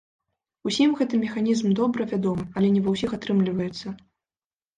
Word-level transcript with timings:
Усім 0.69 0.95
гэты 1.01 1.19
механізм 1.23 1.75
добра 1.81 2.07
вядомы, 2.15 2.47
але 2.61 2.67
не 2.77 2.81
ва 2.87 2.95
ўсіх 2.97 3.15
атрымліваецца. 3.19 3.87